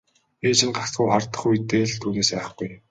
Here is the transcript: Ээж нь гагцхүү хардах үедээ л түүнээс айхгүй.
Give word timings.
Ээж 0.47 0.59
нь 0.67 0.75
гагцхүү 0.77 1.07
хардах 1.11 1.43
үедээ 1.47 1.83
л 1.89 1.99
түүнээс 2.01 2.29
айхгүй. 2.39 2.69